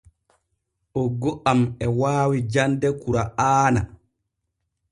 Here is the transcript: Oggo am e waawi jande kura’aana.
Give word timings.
Oggo 1.01 1.31
am 1.51 1.59
e 1.85 1.87
waawi 1.99 2.37
jande 2.53 2.87
kura’aana. 3.01 3.81